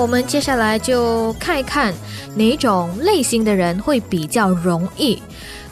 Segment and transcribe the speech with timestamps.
[0.00, 1.92] 我们接下来就看一看
[2.36, 5.20] 哪种类型的人会比较容易。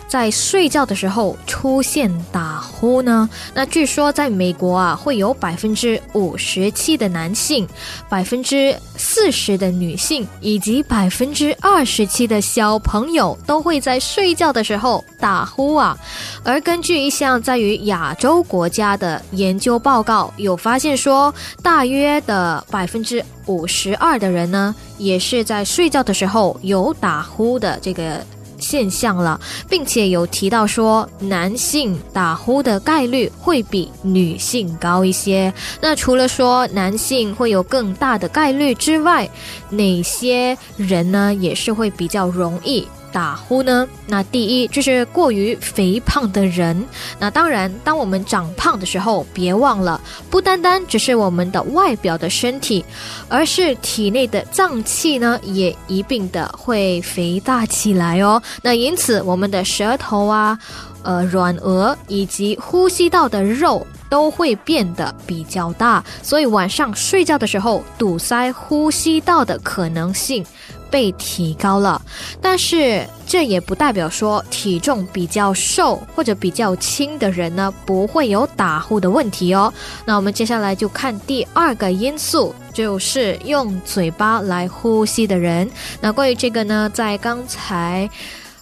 [0.09, 3.29] 在睡觉的时候出现打呼呢？
[3.55, 7.67] 那据说在美国啊，会有百分之五十七的男性、
[8.09, 15.99] 百分之四十的女性以及百分之二十七的小朋友都会在睡觉的时候打呼啊。
[16.45, 28.25] 而根据一项在于亚洲国家的研究报告，有发现说，大约的百分之五十二的人呢，也是在睡觉的时候有打呼的这个。
[28.59, 35.53] 现象了，并且有提到说，男性打呼的概率会比女性高一些。
[35.81, 39.29] 那除了说男性会有更大的概率之外，
[39.71, 42.87] 哪些人呢，也是会比较容易？
[43.13, 43.87] 打呼呢？
[44.07, 46.87] 那第一就是过于肥胖的人。
[47.19, 52.85] 那当然，当我们长胖的时候，别忘了，不单单只是我们的外表的身体，
[53.29, 58.43] 而是体内的脏器呢，也一并的会肥大起来哦。
[58.63, 60.59] 那因此，我们的舌头啊、
[61.03, 70.45] 呃软腭以及呼吸道的肉都会变得比较大，所以晚上睡觉的时候，堵塞呼吸道的可能性。
[70.91, 72.01] 被提高了，
[72.41, 79.73] 但是这也不代表说体重比较瘦或者比较轻的人呢不会有打呼的问题哦。
[80.05, 85.69] 那我们接下来就看第二个因素，就是用嘴巴来呼吸的人。
[86.01, 88.09] 那关于这个呢，在刚才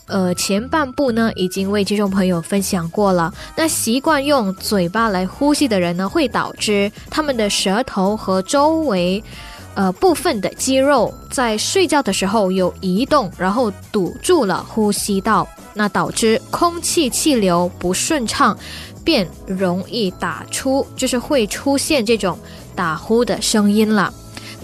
[0.06, 3.33] 呃前半部呢已经为听众朋友分享过了。
[3.56, 9.22] 那习惯用嘴巴来呼吸的人呢，会导致他们的舌头和周围。
[9.75, 18.56] 呃，部分的肌肉在睡觉的时候有移动，然后堵住了呼吸道，那导致空气气流不顺畅，
[19.02, 22.39] 便容易打出，就是会出现这种
[22.77, 24.14] 打呼的声音了。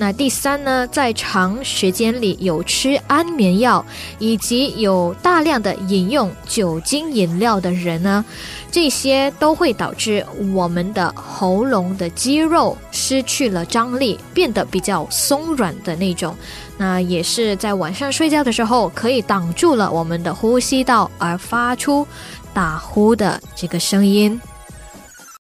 [0.01, 3.85] 那第三呢，在长时间里有吃安眠药，
[4.19, 8.25] 以及有大量的饮用酒精饮料的人呢，
[8.73, 10.25] 这些都会导致
[10.55, 16.35] 我们的喉咙的肌肉失去了张力，变得比较松软的那种。
[16.79, 22.07] 那也是在晚上睡觉的时候，可以挡住了我们的呼吸道，而发出
[22.55, 24.41] 打呼的这个声音。